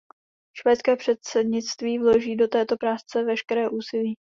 [0.53, 4.15] Švédské předsednictví vloží do této práce veškeré úsilí.